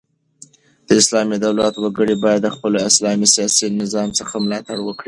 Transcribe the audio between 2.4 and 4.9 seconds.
د خپل اسلامي سیاسي نظام څخه ملاتړ